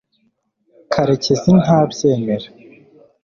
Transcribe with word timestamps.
karekezi 0.93 1.51
ntabyemera 1.61 2.47